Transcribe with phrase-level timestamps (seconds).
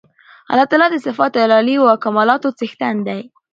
[0.51, 3.19] الله تعالی د صفات العُلی او کمالاتو څښتن دی